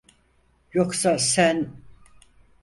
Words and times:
Yoksa 0.73 1.17
sen… 1.19 1.73